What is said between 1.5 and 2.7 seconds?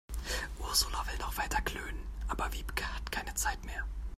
klönen, aber